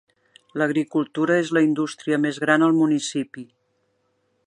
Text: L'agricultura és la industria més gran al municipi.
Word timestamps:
L'agricultura 0.61 1.35
és 1.43 1.51
la 1.57 1.63
industria 1.67 2.21
més 2.25 2.43
gran 2.47 2.69
al 2.69 2.77
municipi. 2.83 3.49